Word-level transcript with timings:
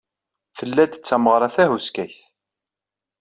Tella-d 0.57 0.93
d 0.97 1.03
tameɣra 1.07 1.47
tahuskayt. 1.55 2.19